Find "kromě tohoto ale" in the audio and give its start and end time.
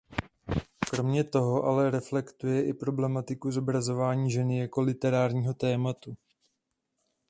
0.89-1.91